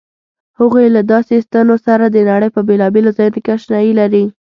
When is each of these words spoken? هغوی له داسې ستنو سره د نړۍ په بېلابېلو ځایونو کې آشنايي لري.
هغوی 0.59 0.85
له 0.95 1.01
داسې 1.11 1.33
ستنو 1.45 1.75
سره 1.85 2.05
د 2.09 2.17
نړۍ 2.29 2.49
په 2.55 2.61
بېلابېلو 2.67 3.15
ځایونو 3.17 3.39
کې 3.43 3.53
آشنايي 3.57 3.91
لري. 3.99 4.25